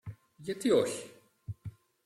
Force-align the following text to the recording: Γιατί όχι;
Γιατί 0.37 0.71
όχι; 0.71 1.09